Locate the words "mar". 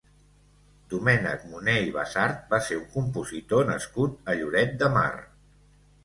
4.97-5.11